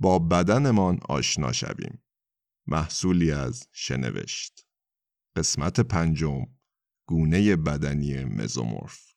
[0.00, 2.02] با بدنمان آشنا شویم.
[2.66, 4.66] محصولی از شنوشت.
[5.36, 6.46] قسمت پنجم
[7.08, 9.09] گونه بدنی مزومورف.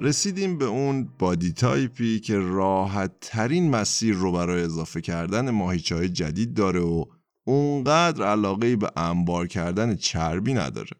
[0.00, 5.96] رسیدیم به اون body type ی که راحت ترین مسیر رو برای اضافه کردن ماهیچه
[5.96, 7.04] های جدید داره و
[7.46, 10.96] اونقدر علاقه به انبار کردن چربی نداره.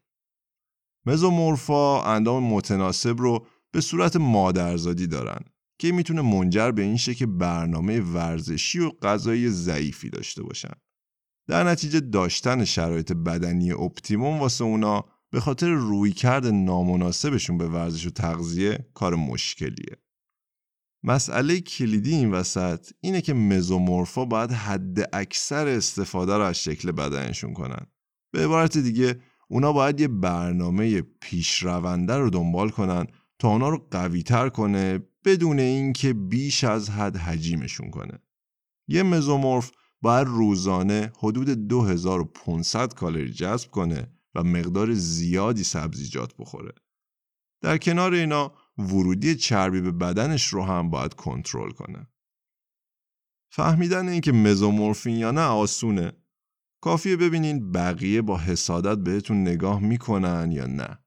[1.07, 5.41] mesomorph ا اندام متناسب رو به صورت مادرزادی دارن
[5.79, 10.75] که می‌تونه منجر به این شه که برنامه ورزشی و غذایی ضعیفی داشته باشن.
[11.49, 18.11] در نتیجه داشتن شرایط بدنی optimum واسه اونا به خاطر رویکرد نامناسبشون به ورزش و
[18.11, 19.97] تغذیه کار مشکلیه.
[21.03, 27.53] مسئله کلیدی این وسط اینه که مزومورفا باید حد اکثر استفاده رو از شکل بدنشون
[27.53, 27.87] کنن.
[28.33, 33.07] به عبارت دیگه اونا باید یه برنامه پیشرونده رو دنبال کنن
[33.39, 38.19] تا اونا رو قویتر کنه بدون اینکه بیش از حد حجیمشون کنه.
[38.89, 39.71] یه مزومورف
[40.03, 46.73] باید روزانه حدود 2500 کالری جذب کنه و مقدار زیادی سبزیجات بخوره.
[47.63, 52.07] در کنار اینا ورودی چربی به بدنش رو هم باید کنترل کنه.
[53.53, 56.13] فهمیدن اینکه مزومورفین یا نه آسونه.
[56.83, 60.99] کافیه ببینین بقیه با حسادت بهتون نگاه می‌کنن یا نه.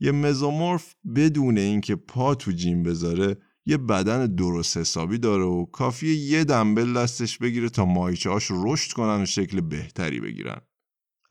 [0.00, 3.36] یه مزومورف بدون اینکه پا تو جیم بذاره
[3.66, 9.22] یه بدن درست حسابی داره و کافیه یه دنبل دستش بگیره تا ماهیچه رشد کنن
[9.22, 10.60] و شکل بهتری بگیرن.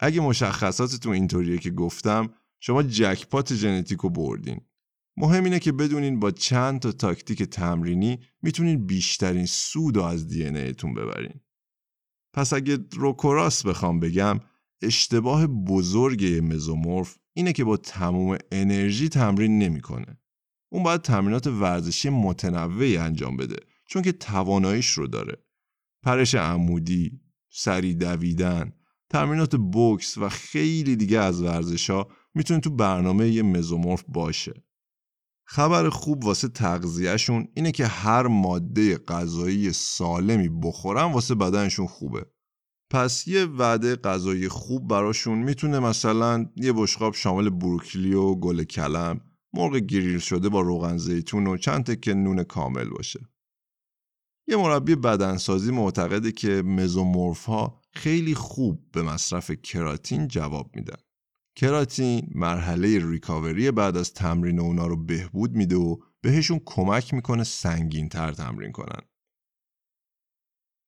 [0.04, 4.62] اگه مشخصاتتون اینطوریه که گفتم شما جکپات ژنتیکو بردین
[5.18, 10.94] مهم اینه که بدونین با چند تا تاکتیک تمرینی می‌تونین بیشترین سود از دی ایتون
[10.94, 11.40] ببرین
[12.34, 14.40] پس اگه روکوراس بخوام بگم
[14.82, 20.18] اشتباه بزرگ مزومورف اینه که با تموم انرژی تمرین نمی‌کنه.
[20.72, 23.56] اون باید تمرینات ورزشی متنوعی انجام بده
[23.88, 25.38] چون که تواناییش رو داره.
[26.02, 28.74] پرش عمودی، سری دویدن،
[29.14, 34.54] تمرینات بوکس و خیلی دیگه از ورزش ها می‌تونه تو برنامه یه مزومورف باشه.
[35.46, 42.26] خبر خوب واسه تغذیهشون اینه که هر ماده غذایی سالمی بخورن واسه بدنشون خوبه.
[42.90, 49.22] پس یه وعده غذایی خوب براشون می‌تونه مثلا یه بشقاب شامل بروکلی و گل کلم،
[49.54, 53.20] مرغ گریل شده با روغن زیتون و چند تکه نون کامل باشه.
[54.48, 60.98] یه مربی بدنسازی معتقده که مزومورف ها خیلی خوب به مصرف کراتین جواب میدن.
[61.56, 68.10] کراتین مرحله ریکاوری بعد از تمرین اونا رو بهبود میده و بهشون کمک می‌کنه سنگین
[68.10, 69.02] تر تمرین کنن.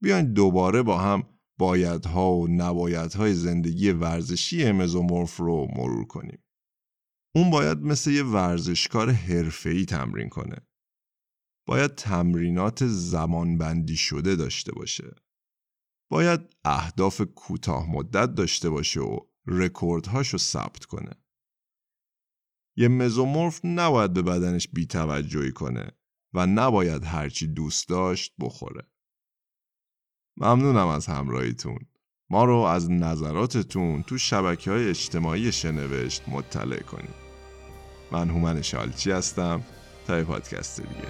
[0.03, 1.23] بیاین دوباره با هم
[1.57, 6.43] بایدها و نبایدهای زندگی ورزشی مزومورف رو مرور کنیم.
[7.35, 10.67] اون باید مثل یه ورزشکار حرفه‌ای تمرین کنه.
[11.67, 15.15] باید تمرینات زمانبندی شده داشته باشه.
[16.09, 21.11] باید اهداف کوتاه مدت داشته باشه و رکوردهاشو ثبت کنه.
[22.77, 25.91] یه مزومورف نباید به بدنش بیتوجهی کنه
[26.33, 28.87] و نباید هرچی دوست داشت بخوره.
[30.37, 31.79] ممنونم از همراهیتون.
[32.29, 37.25] ما رو از نظراتتون تو شبکه های اجتماعی شنوشت مطلع کنید.
[38.11, 39.61] من هومن شالچی هستم
[40.07, 41.07] تا پادکست دیگه.